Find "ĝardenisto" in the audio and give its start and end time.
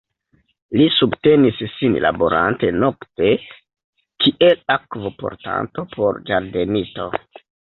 6.33-7.11